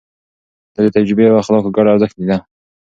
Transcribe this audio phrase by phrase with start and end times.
[0.73, 2.37] ده د تجربې او اخلاقو ګډ ارزښت ليده.